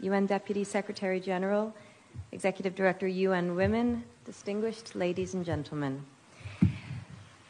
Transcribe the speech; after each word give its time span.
UN 0.00 0.26
Deputy 0.26 0.62
Secretary 0.62 1.18
General, 1.18 1.74
Executive 2.30 2.76
Director, 2.76 3.08
UN 3.08 3.56
Women, 3.56 4.04
distinguished 4.24 4.94
ladies 4.94 5.34
and 5.34 5.44
gentlemen. 5.44 6.04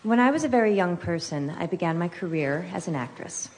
When 0.02 0.18
I 0.18 0.30
was 0.30 0.44
a 0.44 0.48
very 0.48 0.74
young 0.74 0.96
person, 0.96 1.50
I 1.50 1.66
began 1.66 1.98
my 1.98 2.08
career 2.08 2.66
as 2.72 2.88
an 2.88 2.94
actress. 2.94 3.50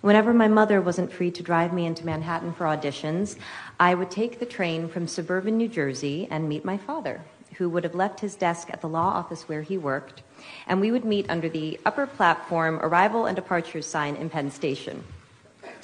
Whenever 0.00 0.32
my 0.32 0.46
mother 0.46 0.80
wasn't 0.80 1.12
free 1.12 1.32
to 1.32 1.42
drive 1.42 1.72
me 1.72 1.86
into 1.86 2.06
Manhattan 2.06 2.52
for 2.52 2.66
auditions, 2.66 3.36
I 3.80 3.96
would 3.96 4.12
take 4.12 4.38
the 4.38 4.46
train 4.46 4.88
from 4.88 5.08
suburban 5.08 5.56
New 5.56 5.68
Jersey 5.68 6.28
and 6.30 6.48
meet 6.48 6.64
my 6.64 6.78
father, 6.78 7.20
who 7.56 7.68
would 7.68 7.82
have 7.82 7.96
left 7.96 8.20
his 8.20 8.36
desk 8.36 8.68
at 8.70 8.80
the 8.80 8.88
law 8.88 9.08
office 9.08 9.48
where 9.48 9.62
he 9.62 9.76
worked, 9.76 10.22
and 10.68 10.80
we 10.80 10.92
would 10.92 11.04
meet 11.04 11.28
under 11.28 11.48
the 11.48 11.80
upper 11.84 12.06
platform 12.06 12.78
arrival 12.80 13.26
and 13.26 13.34
departure 13.34 13.82
sign 13.82 14.14
in 14.14 14.30
Penn 14.30 14.52
Station. 14.52 15.02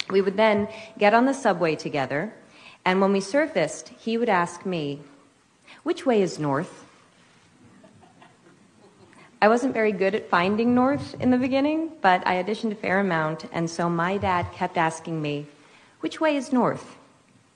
We 0.09 0.21
would 0.21 0.37
then 0.37 0.67
get 0.97 1.13
on 1.13 1.25
the 1.25 1.33
subway 1.33 1.75
together, 1.75 2.33
and 2.85 3.01
when 3.01 3.11
we 3.11 3.19
surfaced, 3.19 3.89
he 3.89 4.17
would 4.17 4.29
ask 4.29 4.65
me, 4.65 5.01
Which 5.83 6.05
way 6.05 6.21
is 6.21 6.39
north? 6.39 6.85
I 9.41 9.49
wasn't 9.49 9.73
very 9.73 9.91
good 9.91 10.15
at 10.15 10.29
finding 10.29 10.73
north 10.73 11.15
in 11.19 11.29
the 11.29 11.37
beginning, 11.37 11.91
but 12.01 12.25
I 12.25 12.41
auditioned 12.41 12.71
a 12.71 12.75
fair 12.75 12.99
amount, 12.99 13.45
and 13.51 13.69
so 13.69 13.89
my 13.89 14.17
dad 14.17 14.51
kept 14.51 14.77
asking 14.77 15.21
me, 15.21 15.45
Which 15.99 16.19
way 16.19 16.35
is 16.35 16.53
north? 16.53 16.95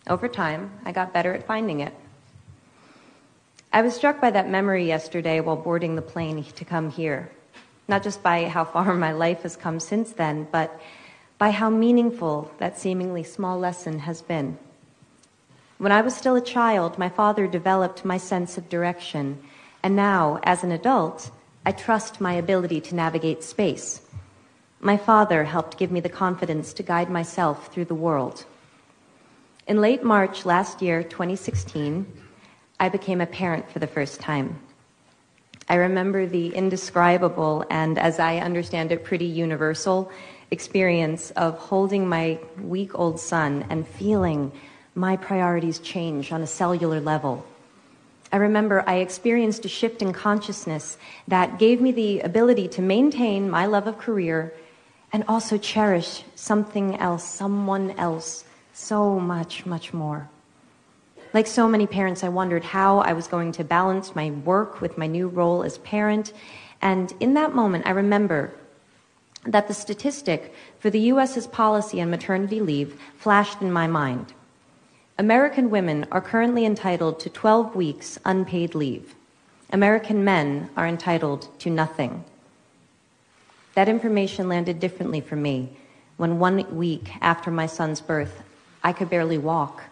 Over 0.07 0.27
time, 0.27 0.71
I 0.85 0.91
got 0.91 1.13
better 1.13 1.33
at 1.33 1.47
finding 1.47 1.79
it. 1.79 1.93
I 3.73 3.81
was 3.81 3.95
struck 3.95 4.19
by 4.19 4.31
that 4.31 4.49
memory 4.49 4.85
yesterday 4.85 5.39
while 5.39 5.55
boarding 5.55 5.95
the 5.95 6.01
plane 6.01 6.43
to 6.43 6.65
come 6.65 6.91
here, 6.91 7.31
not 7.87 8.03
just 8.03 8.21
by 8.21 8.49
how 8.49 8.65
far 8.65 8.93
my 9.07 9.13
life 9.13 9.43
has 9.43 9.55
come 9.55 9.79
since 9.79 10.11
then, 10.11 10.47
but 10.51 10.79
by 11.41 11.49
how 11.49 11.71
meaningful 11.71 12.51
that 12.59 12.77
seemingly 12.77 13.23
small 13.23 13.57
lesson 13.57 13.97
has 13.97 14.21
been. 14.21 14.55
When 15.79 15.91
I 15.91 16.01
was 16.01 16.15
still 16.15 16.35
a 16.35 16.49
child, 16.57 16.99
my 16.99 17.09
father 17.09 17.47
developed 17.47 18.05
my 18.05 18.17
sense 18.17 18.59
of 18.59 18.69
direction, 18.69 19.41
and 19.81 19.95
now, 19.95 20.39
as 20.43 20.63
an 20.63 20.71
adult, 20.71 21.31
I 21.65 21.71
trust 21.71 22.21
my 22.21 22.33
ability 22.33 22.79
to 22.81 22.95
navigate 22.95 23.43
space. 23.43 24.01
My 24.81 24.97
father 24.97 25.43
helped 25.43 25.79
give 25.79 25.91
me 25.91 25.99
the 25.99 26.09
confidence 26.09 26.73
to 26.73 26.83
guide 26.83 27.09
myself 27.09 27.73
through 27.73 27.85
the 27.85 27.95
world. 27.95 28.45
In 29.65 29.81
late 29.81 30.03
March 30.03 30.45
last 30.45 30.79
year, 30.79 31.01
2016, 31.01 32.05
I 32.79 32.89
became 32.89 33.19
a 33.19 33.25
parent 33.25 33.67
for 33.71 33.79
the 33.79 33.87
first 33.87 34.19
time. 34.19 34.61
I 35.67 35.75
remember 35.75 36.27
the 36.27 36.53
indescribable 36.53 37.65
and, 37.71 37.97
as 37.97 38.19
I 38.19 38.37
understand 38.37 38.91
it, 38.91 39.03
pretty 39.03 39.25
universal 39.25 40.11
experience 40.51 41.31
of 41.31 41.57
holding 41.57 42.07
my 42.07 42.37
week 42.61 42.97
old 42.99 43.19
son 43.19 43.65
and 43.69 43.87
feeling 43.87 44.51
my 44.93 45.15
priorities 45.15 45.79
change 45.79 46.31
on 46.31 46.41
a 46.41 46.47
cellular 46.47 46.99
level. 46.99 47.45
I 48.33 48.37
remember 48.37 48.83
I 48.87 48.95
experienced 48.95 49.65
a 49.65 49.69
shift 49.69 50.01
in 50.01 50.13
consciousness 50.13 50.97
that 51.27 51.59
gave 51.59 51.81
me 51.81 51.91
the 51.91 52.19
ability 52.21 52.67
to 52.69 52.81
maintain 52.81 53.49
my 53.49 53.65
love 53.65 53.87
of 53.87 53.97
career 53.97 54.53
and 55.11 55.23
also 55.27 55.57
cherish 55.57 56.23
something 56.35 56.97
else, 56.97 57.23
someone 57.23 57.91
else, 57.91 58.45
so 58.73 59.19
much, 59.19 59.65
much 59.65 59.93
more. 59.93 60.29
Like 61.33 61.47
so 61.47 61.67
many 61.67 61.87
parents, 61.87 62.23
I 62.23 62.29
wondered 62.29 62.63
how 62.63 62.99
I 62.99 63.13
was 63.13 63.27
going 63.27 63.51
to 63.53 63.63
balance 63.63 64.15
my 64.15 64.31
work 64.31 64.81
with 64.81 64.97
my 64.97 65.07
new 65.07 65.27
role 65.27 65.63
as 65.63 65.77
parent. 65.79 66.33
And 66.81 67.13
in 67.19 67.33
that 67.35 67.53
moment, 67.53 67.85
I 67.85 67.91
remember 67.91 68.53
that 69.45 69.67
the 69.67 69.73
statistic 69.73 70.53
for 70.79 70.89
the 70.89 70.99
U.S.'s 70.99 71.47
policy 71.47 72.01
on 72.01 72.09
maternity 72.09 72.59
leave 72.59 72.99
flashed 73.17 73.61
in 73.61 73.71
my 73.71 73.87
mind. 73.87 74.33
American 75.17 75.69
women 75.69 76.05
are 76.11 76.21
currently 76.21 76.65
entitled 76.65 77.19
to 77.19 77.29
12 77.29 77.75
weeks 77.75 78.19
unpaid 78.25 78.75
leave. 78.75 79.15
American 79.71 80.23
men 80.23 80.69
are 80.75 80.87
entitled 80.87 81.47
to 81.59 81.69
nothing. 81.69 82.23
That 83.73 83.87
information 83.87 84.49
landed 84.49 84.79
differently 84.79 85.21
for 85.21 85.35
me 85.35 85.77
when 86.17 86.39
one 86.39 86.75
week 86.75 87.09
after 87.21 87.49
my 87.49 87.65
son's 87.65 88.01
birth, 88.01 88.43
I 88.83 88.93
could 88.93 89.09
barely 89.09 89.37
walk. 89.37 89.83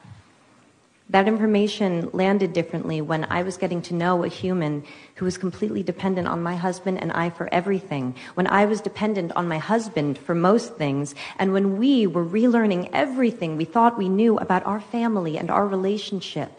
That 1.09 1.27
information 1.27 2.09
landed 2.13 2.53
differently 2.53 3.01
when 3.01 3.25
I 3.25 3.41
was 3.41 3.57
getting 3.57 3.81
to 3.83 3.95
know 3.95 4.23
a 4.23 4.27
human 4.27 4.83
who 5.15 5.25
was 5.25 5.39
completely 5.39 5.81
dependent 5.81 6.27
on 6.27 6.43
my 6.43 6.55
husband 6.55 7.01
and 7.01 7.11
I 7.11 7.31
for 7.31 7.51
everything, 7.51 8.13
when 8.35 8.45
I 8.45 8.65
was 8.65 8.79
dependent 8.79 9.31
on 9.31 9.47
my 9.47 9.57
husband 9.57 10.19
for 10.19 10.35
most 10.35 10.75
things, 10.75 11.15
and 11.39 11.51
when 11.51 11.77
we 11.77 12.05
were 12.05 12.23
relearning 12.23 12.91
everything 12.93 13.57
we 13.57 13.65
thought 13.65 13.97
we 13.97 14.07
knew 14.07 14.37
about 14.37 14.63
our 14.67 14.79
family 14.79 15.35
and 15.37 15.49
our 15.49 15.67
relationship. 15.67 16.51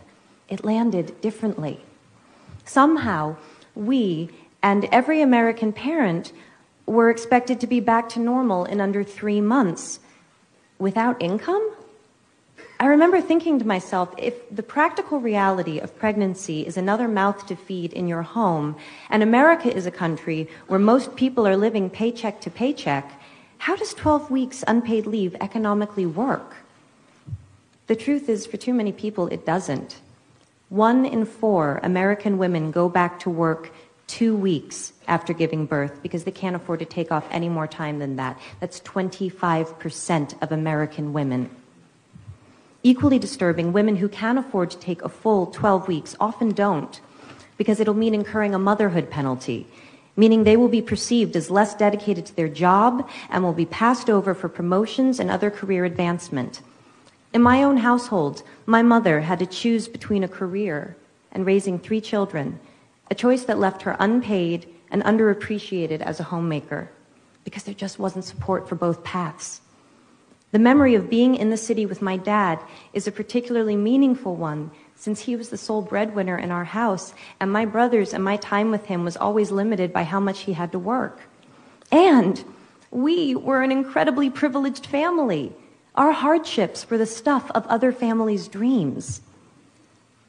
It 0.49 0.65
landed 0.65 1.21
differently. 1.21 1.85
Somehow, 2.65 3.37
we 3.77 4.31
and 4.65 4.85
every 4.87 5.23
American 5.23 5.73
parent 5.73 6.33
were 6.87 7.09
expected 7.09 7.61
to 7.61 7.69
be 7.69 7.79
back 7.79 8.09
to 8.11 8.19
normal 8.19 8.65
in 8.65 8.81
under 8.81 9.05
three 9.05 9.41
months 9.41 10.01
without 10.79 11.23
income? 11.23 11.71
I 12.81 12.87
remember 12.87 13.21
thinking 13.21 13.59
to 13.59 13.67
myself 13.67 14.15
if 14.17 14.35
the 14.49 14.63
practical 14.63 15.21
reality 15.21 15.79
of 15.81 15.99
pregnancy 15.99 16.67
is 16.67 16.79
another 16.79 17.09
mouth 17.09 17.47
to 17.49 17.55
feed 17.55 17.93
in 17.93 18.09
your 18.09 18.23
home, 18.23 18.75
and 19.11 19.23
America 19.23 19.71
is 19.71 19.85
a 19.85 19.91
country 19.91 20.49
where 20.67 20.81
most 20.81 21.15
people 21.15 21.47
are 21.47 21.59
living 21.59 21.91
paycheck 21.91 22.41
to 22.41 22.51
paycheck, 22.51 23.21
how 23.59 23.77
does 23.77 23.93
12 23.93 24.31
weeks 24.31 24.65
unpaid 24.67 25.07
leave 25.07 25.37
economically 25.43 26.07
work? 26.07 26.57
The 27.87 27.97
truth 27.97 28.31
is, 28.31 28.47
for 28.47 28.57
too 28.57 28.73
many 28.73 28.93
people, 28.93 29.27
it 29.27 29.45
doesn't. 29.45 30.01
One 30.71 31.05
in 31.05 31.27
four 31.27 31.81
American 31.83 32.39
women 32.39 32.71
go 32.71 32.89
back 32.89 33.21
to 33.21 33.29
work 33.29 33.75
two 34.07 34.35
weeks 34.35 34.95
after 35.07 35.35
giving 35.35 35.67
birth 35.67 36.03
because 36.03 36.25
they 36.25 36.31
can't 36.31 36.57
afford 36.57 36.79
to 36.79 36.87
take 36.87 37.13
off 37.13 37.29
any 37.31 37.51
more 37.51 37.67
time 37.67 37.99
than 37.99 38.17
that. 38.17 38.41
That's 38.59 38.81
25% 38.81 40.43
of 40.43 40.51
American 40.51 41.13
women. 41.13 41.51
Equally 42.83 43.19
disturbing, 43.19 43.73
women 43.73 43.97
who 43.97 44.09
can 44.09 44.39
afford 44.39 44.71
to 44.71 44.79
take 44.79 45.03
a 45.03 45.09
full 45.09 45.47
12 45.47 45.87
weeks 45.87 46.17
often 46.19 46.53
don't 46.53 47.01
because 47.59 47.79
it'll 47.79 47.93
mean 47.93 48.15
incurring 48.15 48.55
a 48.55 48.59
motherhood 48.59 49.11
penalty, 49.11 49.67
meaning 50.17 50.45
they 50.45 50.57
will 50.57 50.69
be 50.69 50.81
perceived 50.81 51.37
as 51.37 51.51
less 51.51 51.75
dedicated 51.75 52.25
to 52.25 52.35
their 52.35 52.49
job 52.49 53.07
and 53.29 53.45
will 53.45 53.53
be 53.53 53.67
passed 53.67 54.09
over 54.09 54.33
for 54.33 54.49
promotions 54.49 55.21
and 55.21 55.31
other 55.31 55.51
career 55.51 55.85
advancement. 55.85 56.63
In 57.35 57.43
my 57.43 57.63
own 57.63 57.77
household, 57.77 58.43
my 58.65 58.81
mother 58.81 59.21
had 59.21 59.39
to 59.41 59.47
choose 59.47 59.87
between 59.87 60.25
a 60.25 60.29
career 60.29 60.97
and 61.33 61.45
raising 61.45 61.79
three 61.79 62.01
children, 62.01 62.59
a 63.11 63.15
choice 63.15 63.45
that 63.45 63.59
left 63.59 63.83
her 63.83 63.95
unpaid 64.01 64.67
and 64.91 65.03
underappreciated 65.03 66.01
as 66.01 66.19
a 66.19 66.25
homemaker 66.25 66.91
because 67.45 67.65
there 67.65 67.75
just 67.75 67.99
wasn't 67.99 68.25
support 68.25 68.69
for 68.69 68.75
both 68.75 69.05
paths. 69.05 69.61
The 70.53 70.59
memory 70.59 70.95
of 70.95 71.09
being 71.09 71.37
in 71.37 71.51
the 71.51 71.57
city 71.57 71.87
with 71.87 72.03
my 72.03 72.17
dad 72.17 72.61
is 72.93 73.07
a 73.07 73.13
particularly 73.13 73.77
meaningful 73.77 74.35
one 74.35 74.73
since 74.97 75.21
he 75.21 75.37
was 75.37 75.49
the 75.49 75.57
sole 75.57 75.81
breadwinner 75.81 76.37
in 76.37 76.51
our 76.51 76.65
house, 76.65 77.15
and 77.39 77.51
my 77.51 77.65
brothers 77.65 78.13
and 78.13 78.23
my 78.23 78.37
time 78.37 78.71
with 78.71 78.87
him 78.87 79.05
was 79.05 79.17
always 79.17 79.51
limited 79.51 79.93
by 79.93 80.03
how 80.03 80.21
much 80.21 80.41
he 80.41 80.53
had 80.53 80.73
to 80.73 80.79
work. 80.79 81.21
And 81.91 82.45
we 82.91 83.35
were 83.35 83.63
an 83.63 83.73
incredibly 83.73 84.29
privileged 84.29 84.85
family. 84.87 85.55
Our 85.95 86.13
hardships 86.13 86.91
were 86.91 86.99
the 86.99 87.07
stuff 87.07 87.51
of 87.53 87.67
other 87.67 87.93
families' 87.93 88.49
dreams. 88.49 89.23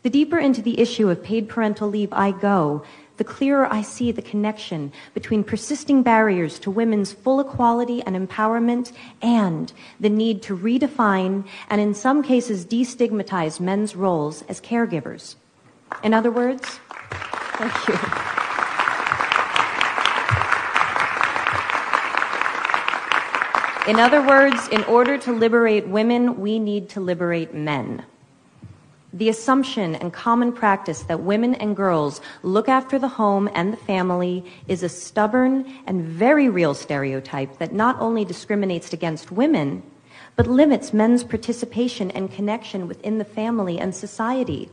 The 0.03 0.09
deeper 0.09 0.39
into 0.39 0.61
the 0.61 0.79
issue 0.79 1.09
of 1.09 1.23
paid 1.23 1.49
parental 1.49 1.89
leave 1.89 2.13
I 2.13 2.31
go, 2.31 2.83
the 3.21 3.25
clearer 3.25 3.71
I 3.71 3.83
see 3.83 4.11
the 4.11 4.23
connection 4.23 4.91
between 5.13 5.43
persisting 5.43 6.01
barriers 6.01 6.57
to 6.57 6.71
women's 6.71 7.13
full 7.13 7.39
equality 7.39 8.01
and 8.01 8.15
empowerment 8.15 8.93
and 9.21 9.71
the 9.99 10.09
need 10.09 10.41
to 10.41 10.57
redefine 10.57 11.47
and 11.69 11.79
in 11.79 11.93
some 11.93 12.23
cases 12.23 12.65
destigmatize 12.65 13.59
men's 13.59 13.95
roles 13.95 14.41
as 14.49 14.59
caregivers. 14.59 15.35
In 16.03 16.15
other 16.15 16.31
words, 16.31 16.79
thank 17.59 17.87
you. 17.87 17.93
In 23.87 23.99
other 23.99 24.25
words, 24.25 24.67
in 24.69 24.83
order 24.85 25.19
to 25.19 25.31
liberate 25.31 25.87
women, 25.87 26.39
we 26.41 26.57
need 26.57 26.89
to 26.89 26.99
liberate 26.99 27.53
men. 27.53 28.03
The 29.13 29.27
assumption 29.27 29.95
and 29.95 30.13
common 30.13 30.53
practice 30.53 31.03
that 31.03 31.19
women 31.19 31.55
and 31.55 31.75
girls 31.75 32.21
look 32.43 32.69
after 32.69 32.97
the 32.97 33.09
home 33.09 33.49
and 33.53 33.73
the 33.73 33.77
family 33.77 34.45
is 34.69 34.83
a 34.83 34.89
stubborn 34.89 35.65
and 35.85 36.05
very 36.05 36.47
real 36.47 36.73
stereotype 36.73 37.57
that 37.57 37.73
not 37.73 37.99
only 37.99 38.23
discriminates 38.23 38.93
against 38.93 39.29
women, 39.29 39.83
but 40.37 40.47
limits 40.47 40.93
men's 40.93 41.25
participation 41.25 42.09
and 42.11 42.31
connection 42.31 42.87
within 42.87 43.17
the 43.17 43.25
family 43.25 43.77
and 43.79 43.93
society. 43.93 44.69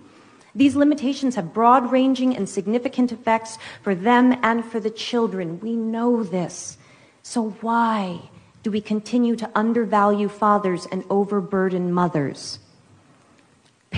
These 0.55 0.76
limitations 0.76 1.35
have 1.35 1.52
broad 1.52 1.90
ranging 1.90 2.37
and 2.37 2.49
significant 2.49 3.11
effects 3.11 3.58
for 3.82 3.94
them 3.94 4.38
and 4.43 4.64
for 4.64 4.79
the 4.79 4.90
children. 4.90 5.58
We 5.58 5.75
know 5.75 6.23
this. 6.23 6.79
So 7.25 7.50
why 7.61 8.31
do 8.62 8.70
we 8.70 8.81
continue 8.81 9.35
to 9.37 9.50
undervalue 9.56 10.29
fathers 10.29 10.87
and 10.93 11.05
overburden 11.11 11.93
mothers? 11.93 12.61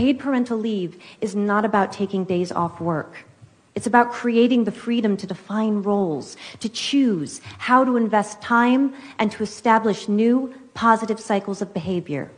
Paid 0.01 0.19
parental 0.19 0.57
leave 0.57 0.99
is 1.21 1.37
not 1.37 1.63
about 1.63 1.93
taking 1.93 2.25
days 2.25 2.51
off 2.51 2.81
work. 2.81 3.27
It's 3.75 3.87
about 3.87 4.13
creating 4.13 4.65
the 4.65 4.73
freedom 4.73 5.15
to 5.19 5.27
define 5.27 5.83
roles, 5.83 6.39
to 6.61 6.71
choose 6.71 7.43
how 7.69 7.85
to 7.85 7.99
invest 7.99 8.41
time, 8.41 8.95
and 9.19 9.31
to 9.33 9.43
establish 9.43 10.09
new 10.09 10.55
positive 10.73 11.21
cycles 11.21 11.61
of 11.61 11.75
behavior. 11.75 12.31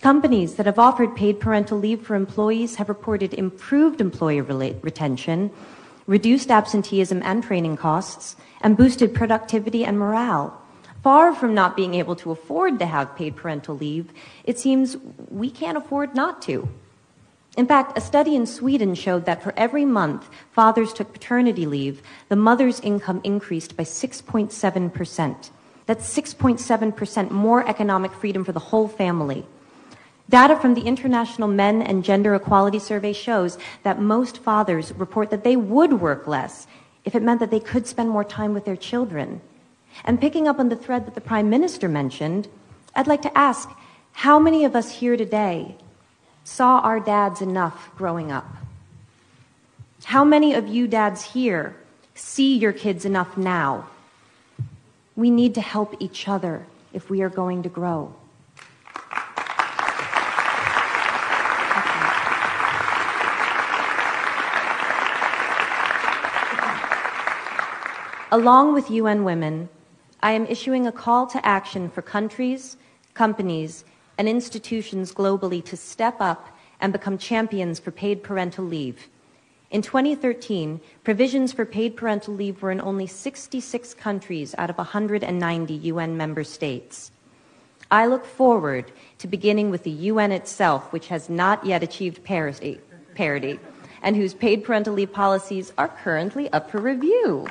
Companies 0.00 0.54
that 0.54 0.66
have 0.66 0.78
offered 0.78 1.16
paid 1.16 1.40
parental 1.40 1.76
leave 1.76 2.02
for 2.06 2.14
employees 2.14 2.76
have 2.76 2.88
reported 2.88 3.34
improved 3.34 4.00
employee 4.00 4.40
retention, 4.40 5.50
reduced 6.06 6.52
absenteeism 6.52 7.20
and 7.24 7.42
training 7.42 7.76
costs, 7.76 8.36
and 8.60 8.76
boosted 8.76 9.12
productivity 9.12 9.84
and 9.84 9.98
morale. 9.98 10.62
Far 11.04 11.34
from 11.34 11.52
not 11.52 11.76
being 11.76 11.92
able 11.92 12.16
to 12.16 12.30
afford 12.30 12.78
to 12.78 12.86
have 12.86 13.14
paid 13.14 13.36
parental 13.36 13.76
leave, 13.76 14.10
it 14.42 14.58
seems 14.58 14.96
we 15.28 15.50
can't 15.50 15.76
afford 15.76 16.14
not 16.14 16.40
to. 16.48 16.66
In 17.58 17.66
fact, 17.66 17.98
a 17.98 18.00
study 18.00 18.34
in 18.34 18.46
Sweden 18.46 18.94
showed 18.94 19.26
that 19.26 19.42
for 19.42 19.52
every 19.54 19.84
month 19.84 20.30
fathers 20.52 20.94
took 20.94 21.12
paternity 21.12 21.66
leave, 21.66 22.00
the 22.30 22.36
mother's 22.36 22.80
income 22.80 23.20
increased 23.22 23.76
by 23.76 23.82
6.7%. 23.82 25.50
That's 25.84 26.16
6.7% 26.18 27.30
more 27.30 27.68
economic 27.68 28.14
freedom 28.14 28.42
for 28.42 28.52
the 28.52 28.58
whole 28.72 28.88
family. 28.88 29.44
Data 30.30 30.56
from 30.56 30.72
the 30.72 30.86
International 30.86 31.48
Men 31.48 31.82
and 31.82 32.02
Gender 32.02 32.34
Equality 32.34 32.78
Survey 32.78 33.12
shows 33.12 33.58
that 33.82 34.00
most 34.00 34.38
fathers 34.38 34.94
report 34.94 35.28
that 35.28 35.44
they 35.44 35.54
would 35.54 36.00
work 36.00 36.26
less 36.26 36.66
if 37.04 37.14
it 37.14 37.22
meant 37.22 37.40
that 37.40 37.50
they 37.50 37.60
could 37.60 37.86
spend 37.86 38.08
more 38.08 38.24
time 38.24 38.54
with 38.54 38.64
their 38.64 38.74
children. 38.74 39.42
And 40.04 40.20
picking 40.20 40.48
up 40.48 40.58
on 40.58 40.70
the 40.70 40.76
thread 40.76 41.06
that 41.06 41.14
the 41.14 41.20
Prime 41.20 41.48
Minister 41.48 41.88
mentioned, 41.88 42.48
I'd 42.96 43.06
like 43.06 43.22
to 43.22 43.38
ask 43.38 43.68
how 44.12 44.38
many 44.38 44.64
of 44.64 44.74
us 44.74 44.90
here 44.90 45.16
today 45.16 45.76
saw 46.44 46.80
our 46.80 47.00
dads 47.00 47.40
enough 47.40 47.90
growing 47.96 48.30
up? 48.30 48.46
How 50.04 50.24
many 50.24 50.54
of 50.54 50.68
you 50.68 50.86
dads 50.86 51.22
here 51.22 51.74
see 52.14 52.56
your 52.56 52.72
kids 52.72 53.04
enough 53.04 53.36
now? 53.36 53.88
We 55.16 55.30
need 55.30 55.54
to 55.54 55.60
help 55.60 55.96
each 56.00 56.28
other 56.28 56.66
if 56.92 57.08
we 57.08 57.22
are 57.22 57.30
going 57.30 57.62
to 57.62 57.68
grow. 57.68 58.14
Along 68.30 68.74
with 68.74 68.90
UN 68.90 69.24
Women, 69.24 69.68
I 70.24 70.32
am 70.32 70.46
issuing 70.46 70.86
a 70.86 70.90
call 70.90 71.26
to 71.26 71.46
action 71.46 71.90
for 71.90 72.00
countries, 72.00 72.78
companies, 73.12 73.84
and 74.16 74.26
institutions 74.26 75.12
globally 75.12 75.62
to 75.66 75.76
step 75.76 76.16
up 76.18 76.48
and 76.80 76.94
become 76.94 77.18
champions 77.18 77.78
for 77.78 77.90
paid 77.90 78.22
parental 78.22 78.64
leave. 78.64 79.08
In 79.70 79.82
2013, 79.82 80.80
provisions 81.02 81.52
for 81.52 81.66
paid 81.66 81.94
parental 81.94 82.32
leave 82.32 82.62
were 82.62 82.70
in 82.70 82.80
only 82.80 83.06
66 83.06 83.92
countries 83.92 84.54
out 84.56 84.70
of 84.70 84.78
190 84.78 85.74
UN 85.74 86.16
member 86.16 86.42
states. 86.42 87.10
I 87.90 88.06
look 88.06 88.24
forward 88.24 88.92
to 89.18 89.28
beginning 89.28 89.70
with 89.70 89.82
the 89.82 89.90
UN 89.90 90.32
itself, 90.32 90.90
which 90.90 91.08
has 91.08 91.28
not 91.28 91.66
yet 91.66 91.82
achieved 91.82 92.24
parity, 92.24 92.80
parity 93.14 93.60
and 94.02 94.16
whose 94.16 94.32
paid 94.32 94.64
parental 94.64 94.94
leave 94.94 95.12
policies 95.12 95.74
are 95.76 95.88
currently 95.88 96.50
up 96.54 96.70
for 96.70 96.80
review. 96.80 97.46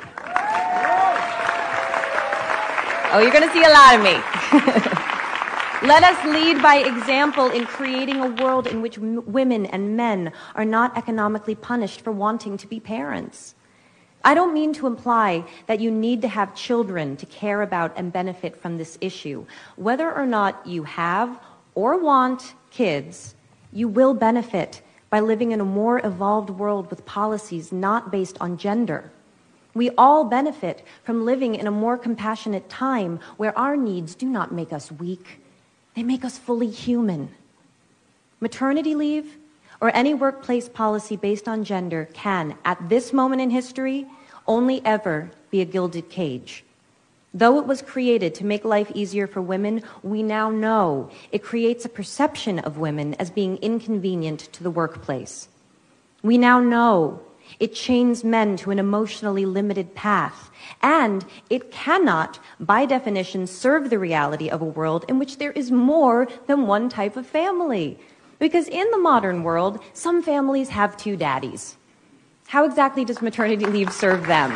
Oh, 3.14 3.20
you're 3.20 3.30
going 3.30 3.48
to 3.48 3.54
see 3.54 3.62
a 3.62 3.70
lot 3.70 3.94
of 3.94 4.02
me. 4.02 4.10
Let 5.88 6.02
us 6.02 6.24
lead 6.24 6.60
by 6.60 6.78
example 6.78 7.48
in 7.48 7.64
creating 7.64 8.20
a 8.20 8.42
world 8.42 8.66
in 8.66 8.82
which 8.82 8.98
m- 8.98 9.22
women 9.24 9.66
and 9.66 9.96
men 9.96 10.32
are 10.56 10.64
not 10.64 10.98
economically 10.98 11.54
punished 11.54 12.00
for 12.00 12.10
wanting 12.10 12.56
to 12.56 12.66
be 12.66 12.80
parents. 12.80 13.54
I 14.24 14.34
don't 14.34 14.52
mean 14.52 14.72
to 14.72 14.88
imply 14.88 15.44
that 15.68 15.78
you 15.78 15.92
need 15.92 16.22
to 16.22 16.28
have 16.28 16.56
children 16.56 17.16
to 17.18 17.26
care 17.26 17.62
about 17.62 17.92
and 17.96 18.12
benefit 18.12 18.56
from 18.56 18.78
this 18.78 18.98
issue. 19.00 19.46
Whether 19.76 20.12
or 20.12 20.26
not 20.26 20.66
you 20.66 20.82
have 20.82 21.40
or 21.76 21.96
want 21.96 22.54
kids, 22.72 23.36
you 23.72 23.86
will 23.86 24.14
benefit 24.14 24.82
by 25.08 25.20
living 25.20 25.52
in 25.52 25.60
a 25.60 25.64
more 25.64 26.04
evolved 26.04 26.50
world 26.50 26.90
with 26.90 27.06
policies 27.06 27.70
not 27.70 28.10
based 28.10 28.36
on 28.40 28.56
gender. 28.56 29.12
We 29.74 29.90
all 29.98 30.24
benefit 30.24 30.86
from 31.02 31.24
living 31.24 31.54
in 31.54 31.66
a 31.66 31.72
more 31.72 31.98
compassionate 31.98 32.68
time 32.68 33.20
where 33.36 33.56
our 33.58 33.76
needs 33.76 34.14
do 34.14 34.26
not 34.26 34.52
make 34.52 34.72
us 34.72 34.90
weak 34.90 35.40
they 35.94 36.02
make 36.02 36.24
us 36.24 36.38
fully 36.38 36.70
human. 36.70 37.30
Maternity 38.40 38.94
leave 38.94 39.36
or 39.80 39.94
any 39.94 40.12
workplace 40.12 40.68
policy 40.68 41.16
based 41.16 41.48
on 41.48 41.64
gender 41.64 42.08
can, 42.12 42.56
at 42.64 42.88
this 42.88 43.12
moment 43.12 43.40
in 43.40 43.50
history, 43.50 44.06
only 44.46 44.84
ever 44.84 45.30
be 45.50 45.60
a 45.60 45.64
gilded 45.64 46.10
cage. 46.10 46.64
Though 47.32 47.58
it 47.58 47.66
was 47.66 47.82
created 47.82 48.34
to 48.36 48.46
make 48.46 48.64
life 48.64 48.90
easier 48.94 49.26
for 49.26 49.40
women, 49.40 49.82
we 50.02 50.22
now 50.22 50.50
know 50.50 51.10
it 51.32 51.42
creates 51.42 51.84
a 51.84 51.88
perception 51.88 52.60
of 52.60 52.78
women 52.78 53.14
as 53.14 53.30
being 53.30 53.56
inconvenient 53.56 54.40
to 54.52 54.62
the 54.62 54.70
workplace. 54.70 55.48
We 56.22 56.38
now 56.38 56.60
know 56.60 57.20
it 57.60 57.74
chains 57.74 58.24
men 58.24 58.56
to 58.58 58.70
an 58.70 58.78
emotionally 58.78 59.46
limited 59.46 59.94
path. 59.94 60.50
And 60.82 61.24
it 61.50 61.70
cannot, 61.70 62.38
by 62.60 62.86
definition, 62.86 63.46
serve 63.46 63.90
the 63.90 63.98
reality 63.98 64.48
of 64.48 64.60
a 64.60 64.64
world 64.64 65.04
in 65.08 65.18
which 65.18 65.38
there 65.38 65.52
is 65.52 65.70
more 65.70 66.26
than 66.46 66.66
one 66.66 66.88
type 66.88 67.16
of 67.16 67.26
family. 67.26 67.98
Because 68.38 68.68
in 68.68 68.90
the 68.90 68.98
modern 68.98 69.42
world, 69.42 69.80
some 69.92 70.22
families 70.22 70.68
have 70.70 70.96
two 70.96 71.16
daddies. 71.16 71.76
How 72.48 72.64
exactly 72.64 73.04
does 73.04 73.22
maternity 73.22 73.66
leave 73.66 73.92
serve 73.92 74.26
them? 74.26 74.52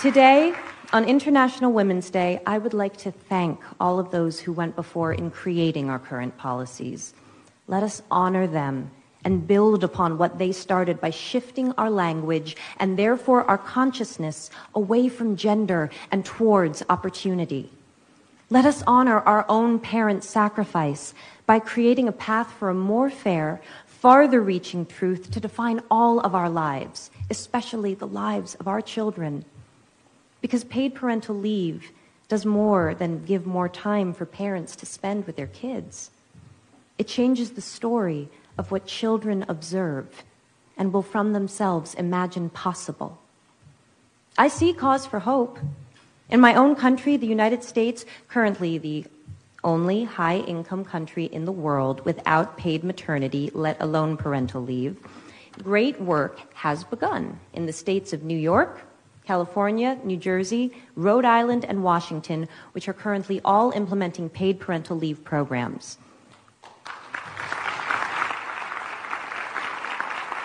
Today, 0.00 0.52
on 0.92 1.06
International 1.06 1.72
Women's 1.72 2.10
Day, 2.10 2.40
I 2.44 2.58
would 2.58 2.74
like 2.74 2.98
to 2.98 3.10
thank 3.10 3.60
all 3.80 3.98
of 3.98 4.10
those 4.10 4.38
who 4.38 4.52
went 4.52 4.76
before 4.76 5.14
in 5.14 5.30
creating 5.30 5.88
our 5.88 5.98
current 5.98 6.36
policies. 6.36 7.14
Let 7.66 7.82
us 7.82 8.02
honor 8.10 8.46
them 8.46 8.90
and 9.24 9.46
build 9.46 9.84
upon 9.84 10.18
what 10.18 10.38
they 10.38 10.52
started 10.52 11.00
by 11.00 11.08
shifting 11.08 11.72
our 11.78 11.88
language 11.88 12.56
and 12.78 12.98
therefore 12.98 13.48
our 13.48 13.56
consciousness 13.56 14.50
away 14.74 15.08
from 15.08 15.36
gender 15.36 15.88
and 16.10 16.26
towards 16.26 16.82
opportunity. 16.90 17.70
Let 18.50 18.66
us 18.66 18.82
honor 18.86 19.20
our 19.20 19.46
own 19.48 19.78
parents' 19.78 20.28
sacrifice 20.28 21.14
by 21.46 21.58
creating 21.58 22.08
a 22.08 22.12
path 22.12 22.52
for 22.52 22.68
a 22.68 22.74
more 22.74 23.08
fair, 23.08 23.62
farther 23.86 24.42
reaching 24.42 24.84
truth 24.84 25.30
to 25.30 25.40
define 25.40 25.80
all 25.90 26.20
of 26.20 26.34
our 26.34 26.50
lives, 26.50 27.10
especially 27.30 27.94
the 27.94 28.06
lives 28.06 28.56
of 28.56 28.68
our 28.68 28.82
children. 28.82 29.46
Because 30.42 30.64
paid 30.64 30.94
parental 30.94 31.34
leave 31.34 31.90
does 32.28 32.44
more 32.44 32.94
than 32.94 33.24
give 33.24 33.46
more 33.46 33.68
time 33.68 34.12
for 34.12 34.26
parents 34.26 34.76
to 34.76 34.86
spend 34.86 35.26
with 35.26 35.36
their 35.36 35.46
kids. 35.46 36.10
It 36.98 37.08
changes 37.08 37.52
the 37.52 37.62
story 37.62 38.28
of 38.58 38.70
what 38.70 38.86
children 38.86 39.46
observe 39.48 40.24
and 40.76 40.92
will 40.92 41.02
from 41.02 41.32
themselves 41.32 41.94
imagine 41.94 42.50
possible. 42.50 43.18
I 44.36 44.48
see 44.48 44.72
cause 44.72 45.06
for 45.06 45.20
hope. 45.20 45.58
In 46.28 46.40
my 46.40 46.54
own 46.54 46.74
country, 46.74 47.16
the 47.16 47.26
United 47.26 47.62
States, 47.62 48.04
currently 48.28 48.78
the 48.78 49.04
only 49.64 50.04
high 50.04 50.38
income 50.38 50.84
country 50.84 51.26
in 51.26 51.44
the 51.44 51.52
world 51.52 52.04
without 52.04 52.56
paid 52.56 52.82
maternity, 52.82 53.50
let 53.54 53.80
alone 53.80 54.16
parental 54.16 54.62
leave, 54.62 54.96
great 55.62 56.00
work 56.00 56.40
has 56.54 56.82
begun 56.84 57.38
in 57.52 57.66
the 57.66 57.72
states 57.72 58.12
of 58.12 58.22
New 58.22 58.38
York, 58.38 58.80
California, 59.24 59.98
New 60.04 60.16
Jersey, 60.16 60.72
Rhode 60.96 61.24
Island, 61.24 61.64
and 61.64 61.82
Washington, 61.82 62.48
which 62.72 62.88
are 62.88 62.92
currently 62.92 63.40
all 63.44 63.70
implementing 63.70 64.28
paid 64.28 64.58
parental 64.58 64.96
leave 64.96 65.22
programs. 65.24 65.98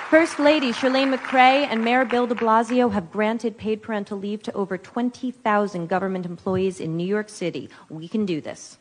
First 0.09 0.39
Lady 0.39 0.71
Chirlane 0.71 1.13
McCray 1.13 1.67
and 1.69 1.83
Mayor 1.83 2.05
Bill 2.05 2.27
de 2.27 2.33
Blasio 2.33 2.89
have 2.93 3.11
granted 3.11 3.57
paid 3.57 3.81
parental 3.81 4.17
leave 4.17 4.41
to 4.43 4.53
over 4.53 4.77
20,000 4.77 5.87
government 5.87 6.25
employees 6.25 6.79
in 6.79 6.95
New 6.95 7.05
York 7.05 7.27
City. 7.27 7.69
We 7.89 8.07
can 8.07 8.25
do 8.25 8.39
this. 8.39 8.77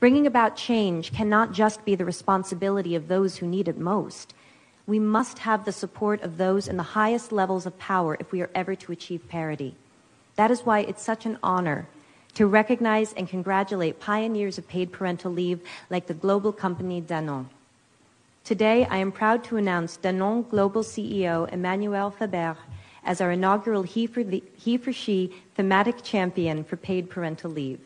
Bringing 0.00 0.26
about 0.26 0.56
change 0.56 1.12
cannot 1.12 1.52
just 1.52 1.84
be 1.84 1.94
the 1.94 2.04
responsibility 2.04 2.96
of 2.96 3.06
those 3.06 3.36
who 3.36 3.46
need 3.46 3.68
it 3.68 3.78
most. 3.78 4.34
We 4.86 4.98
must 4.98 5.38
have 5.40 5.64
the 5.64 5.72
support 5.72 6.22
of 6.22 6.36
those 6.36 6.68
in 6.68 6.76
the 6.76 6.82
highest 6.82 7.32
levels 7.32 7.66
of 7.66 7.78
power 7.78 8.16
if 8.20 8.32
we 8.32 8.42
are 8.42 8.50
ever 8.54 8.74
to 8.74 8.92
achieve 8.92 9.28
parity. 9.28 9.74
That 10.36 10.50
is 10.50 10.66
why 10.66 10.80
it's 10.80 11.02
such 11.02 11.24
an 11.24 11.38
honor 11.42 11.86
to 12.34 12.46
recognize 12.46 13.12
and 13.12 13.28
congratulate 13.28 14.00
pioneers 14.00 14.58
of 14.58 14.68
paid 14.68 14.92
parental 14.92 15.32
leave 15.32 15.60
like 15.88 16.06
the 16.06 16.14
global 16.14 16.52
company 16.52 17.00
Danone. 17.00 17.46
Today, 18.42 18.86
I 18.90 18.98
am 18.98 19.12
proud 19.12 19.42
to 19.44 19.56
announce 19.56 19.96
Danone 19.96 20.50
Global 20.50 20.82
CEO 20.82 21.50
Emmanuel 21.50 22.10
Faber 22.10 22.56
as 23.04 23.20
our 23.20 23.30
inaugural 23.30 23.84
He 23.84 24.06
for, 24.06 24.22
the, 24.22 24.42
he 24.56 24.76
for 24.76 24.92
She 24.92 25.32
thematic 25.54 26.02
champion 26.02 26.64
for 26.64 26.76
paid 26.76 27.08
parental 27.08 27.50
leave. 27.50 27.80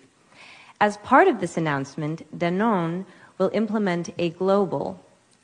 As 0.80 0.96
part 0.98 1.28
of 1.28 1.40
this 1.40 1.56
announcement, 1.56 2.26
Danone 2.36 3.04
will 3.36 3.50
implement 3.52 4.10
a 4.18 4.30
global 4.30 5.00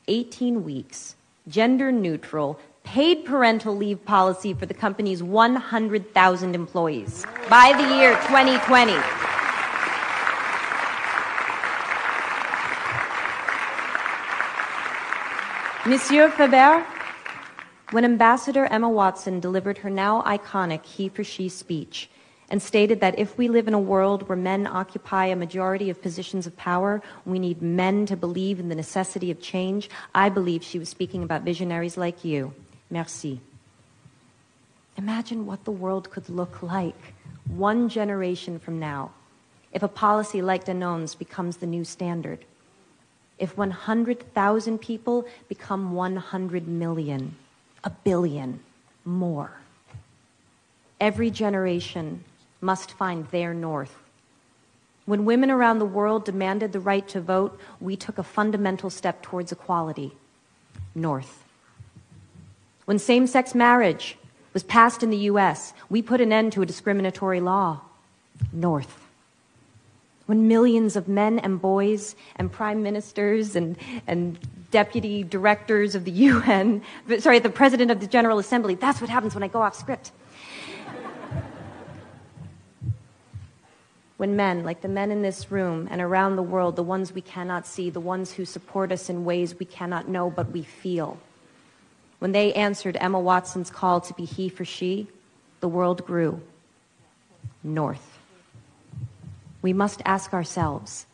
18 0.07 0.63
weeks, 0.63 1.15
gender 1.47 1.91
neutral, 1.91 2.59
paid 2.83 3.25
parental 3.25 3.75
leave 3.75 4.03
policy 4.05 4.53
for 4.53 4.65
the 4.65 4.73
company's 4.73 5.21
100,000 5.21 6.55
employees 6.55 7.25
by 7.49 7.73
the 7.73 7.95
year 7.95 8.13
2020. 8.27 8.93
Monsieur 15.87 16.29
Faber, 16.31 16.83
when 17.91 18.03
Ambassador 18.03 18.65
Emma 18.65 18.89
Watson 18.89 19.39
delivered 19.39 19.77
her 19.79 19.89
now 19.89 20.23
iconic 20.23 20.83
He 20.83 21.09
for 21.09 21.23
She 21.23 21.47
speech 21.47 22.09
and 22.49 22.61
stated 22.61 22.99
that 22.99 23.17
if 23.17 23.37
we 23.37 23.47
live 23.47 23.67
in 23.67 23.73
a 23.73 23.79
world 23.79 24.27
where 24.27 24.37
men 24.37 24.67
occupy 24.67 25.25
a 25.25 25.35
majority 25.35 25.89
of 25.89 26.01
positions 26.01 26.45
of 26.45 26.55
power, 26.57 27.01
we 27.25 27.39
need 27.39 27.61
men 27.61 28.05
to 28.05 28.15
believe 28.15 28.59
in 28.59 28.69
the 28.69 28.75
necessity 28.75 29.31
of 29.31 29.41
change, 29.41 29.89
I 30.13 30.29
believe 30.29 30.63
she 30.63 30.79
was 30.79 30.89
speaking 30.89 31.23
about 31.23 31.41
visionaries 31.41 31.97
like 31.97 32.23
you. 32.23 32.53
Merci. 32.89 33.41
Imagine 34.97 35.45
what 35.45 35.65
the 35.65 35.71
world 35.71 36.09
could 36.09 36.29
look 36.29 36.61
like 36.61 37.13
one 37.47 37.89
generation 37.89 38.59
from 38.59 38.79
now 38.79 39.11
if 39.71 39.83
a 39.83 39.87
policy 39.87 40.41
like 40.41 40.65
Danone's 40.65 41.15
becomes 41.15 41.57
the 41.57 41.65
new 41.65 41.83
standard. 41.83 42.45
If 43.37 43.57
100,000 43.57 44.77
people 44.79 45.25
become 45.49 45.91
100 45.91 46.67
million, 46.67 47.35
a 47.83 47.89
billion 47.89 48.61
more. 49.03 49.51
Every 51.01 51.29
generation 51.29 52.23
must 52.65 52.91
find 52.91 53.27
their 53.27 53.53
north. 53.53 53.95
When 55.05 55.25
women 55.25 55.51
around 55.51 55.79
the 55.79 55.85
world 55.85 56.25
demanded 56.25 56.71
the 56.71 56.79
right 56.79 57.07
to 57.09 57.21
vote, 57.21 57.59
we 57.79 57.95
took 57.95 58.17
a 58.17 58.23
fundamental 58.23 58.89
step 58.89 59.21
towards 59.21 59.51
equality 59.51 60.13
north. 60.95 61.43
When 62.85 62.99
same 62.99 63.27
sex 63.27 63.53
marriage 63.53 64.17
was 64.53 64.63
passed 64.63 65.03
in 65.03 65.09
the 65.09 65.29
US, 65.31 65.73
we 65.89 66.01
put 66.01 66.21
an 66.21 66.33
end 66.33 66.53
to 66.53 66.61
a 66.61 66.65
discriminatory 66.65 67.39
law 67.39 67.81
north 68.51 69.05
when 70.25 70.47
millions 70.47 70.95
of 70.95 71.07
men 71.07 71.39
and 71.39 71.61
boys 71.61 72.15
and 72.35 72.51
prime 72.51 72.81
ministers 72.81 73.55
and, 73.55 73.77
and 74.07 74.37
deputy 74.71 75.23
directors 75.23 75.95
of 75.95 76.05
the 76.05 76.11
UN, 76.29 76.81
sorry, 77.19 77.39
the 77.39 77.49
president 77.49 77.91
of 77.91 77.99
the 77.99 78.07
General 78.07 78.39
Assembly, 78.39 78.75
that's 78.75 79.01
what 79.01 79.09
happens 79.09 79.33
when 79.33 79.43
I 79.43 79.47
go 79.47 79.61
off 79.61 79.75
script. 79.75 80.11
When 84.17 84.35
men, 84.35 84.63
like 84.63 84.81
the 84.81 84.87
men 84.87 85.11
in 85.11 85.21
this 85.21 85.51
room 85.51 85.87
and 85.91 86.01
around 86.01 86.35
the 86.35 86.43
world, 86.43 86.75
the 86.75 86.83
ones 86.83 87.13
we 87.13 87.21
cannot 87.21 87.67
see, 87.67 87.89
the 87.89 87.99
ones 87.99 88.31
who 88.33 88.45
support 88.45 88.91
us 88.91 89.09
in 89.09 89.25
ways 89.25 89.59
we 89.59 89.65
cannot 89.65 90.07
know 90.07 90.29
but 90.29 90.51
we 90.51 90.63
feel, 90.63 91.17
when 92.19 92.31
they 92.31 92.53
answered 92.53 92.97
Emma 92.99 93.19
Watson's 93.19 93.69
call 93.69 94.01
to 94.01 94.13
be 94.13 94.25
he 94.25 94.49
for 94.49 94.65
she, 94.65 95.07
the 95.59 95.67
world 95.67 96.05
grew 96.05 96.41
north 97.63 98.15
we 99.65 99.73
must 99.73 99.99
ask 100.05 100.31
ourselves 100.31 101.07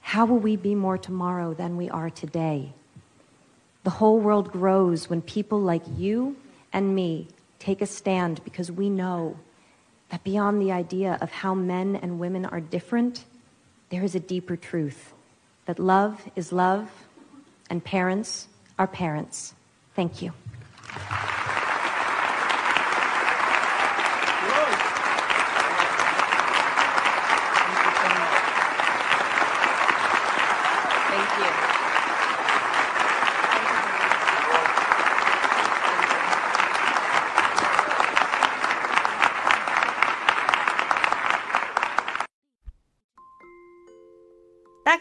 how 0.00 0.24
will 0.24 0.38
we 0.38 0.56
be 0.56 0.74
more 0.74 0.96
tomorrow 0.96 1.52
than 1.52 1.76
we 1.76 1.90
are 1.90 2.08
today? 2.08 2.72
The 3.82 3.90
whole 3.90 4.18
world 4.20 4.50
grows 4.50 5.10
when 5.10 5.20
people 5.20 5.60
like 5.60 5.82
you 5.94 6.34
and 6.72 6.94
me 6.94 7.28
take 7.58 7.82
a 7.82 7.86
stand 7.86 8.42
because 8.42 8.72
we 8.72 8.88
know 8.88 9.36
that 10.14 10.22
beyond 10.22 10.62
the 10.62 10.70
idea 10.70 11.18
of 11.20 11.28
how 11.28 11.56
men 11.56 11.96
and 11.96 12.20
women 12.20 12.46
are 12.46 12.60
different, 12.60 13.24
there 13.90 14.04
is 14.04 14.14
a 14.14 14.20
deeper 14.20 14.54
truth 14.54 15.12
that 15.66 15.76
love 15.80 16.30
is 16.36 16.52
love 16.52 16.88
and 17.68 17.82
parents 17.82 18.46
are 18.78 18.86
parents. 18.86 19.54
Thank 19.96 20.22
you. 20.22 20.32